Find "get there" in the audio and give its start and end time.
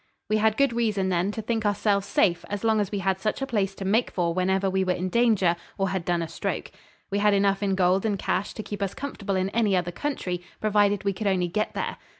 11.49-11.97